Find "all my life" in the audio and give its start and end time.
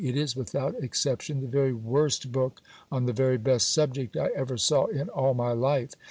5.09-5.91